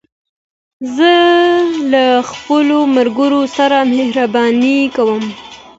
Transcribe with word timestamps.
زه 0.95 1.11
له 1.91 2.05
خپلو 2.31 2.77
ملګرو 2.95 3.41
سره 3.57 3.77
مهربانې 3.93 4.79
کوم. 4.95 5.23